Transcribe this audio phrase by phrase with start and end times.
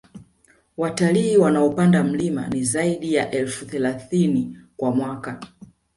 [0.77, 5.39] Watalii wanaopanda mlima ni zaidi ya elfu thelathini kwa mwaka